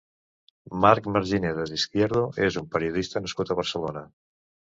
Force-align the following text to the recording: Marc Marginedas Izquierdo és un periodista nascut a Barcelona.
Marc 0.85 1.09
Marginedas 1.17 1.73
Izquierdo 1.75 2.23
és 2.47 2.59
un 2.63 2.71
periodista 2.77 3.23
nascut 3.27 3.51
a 3.51 3.59
Barcelona. 3.63 4.03